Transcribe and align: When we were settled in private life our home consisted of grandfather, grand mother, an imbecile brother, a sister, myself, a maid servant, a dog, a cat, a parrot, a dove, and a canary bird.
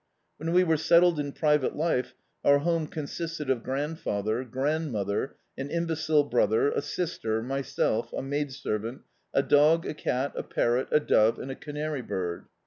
When 0.37 0.51
we 0.53 0.63
were 0.63 0.77
settled 0.77 1.19
in 1.19 1.31
private 1.31 1.75
life 1.75 2.15
our 2.43 2.57
home 2.57 2.87
consisted 2.87 3.51
of 3.51 3.61
grandfather, 3.61 4.43
grand 4.43 4.91
mother, 4.91 5.35
an 5.59 5.69
imbecile 5.69 6.23
brother, 6.23 6.71
a 6.71 6.81
sister, 6.81 7.43
myself, 7.43 8.11
a 8.11 8.23
maid 8.23 8.51
servant, 8.51 9.01
a 9.31 9.43
dog, 9.43 9.85
a 9.85 9.93
cat, 9.93 10.31
a 10.35 10.41
parrot, 10.41 10.87
a 10.89 10.99
dove, 10.99 11.37
and 11.37 11.51
a 11.51 11.55
canary 11.55 12.01
bird. 12.01 12.45